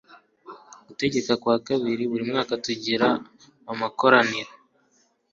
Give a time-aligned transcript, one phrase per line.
[0.87, 3.07] gutegeka kwa kabiri buri mwaka tugira
[3.71, 4.51] amakoraniro